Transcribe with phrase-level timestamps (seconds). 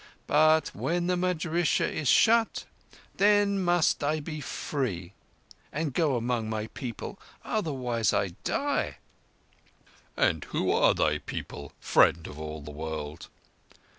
[0.25, 2.65] But when the madrissah is shut,
[3.17, 5.13] then must I be free
[5.71, 7.19] and go among my people.
[7.45, 8.97] Otherwise I die!"
[10.17, 13.27] "And who are thy people, Friend of all the World?"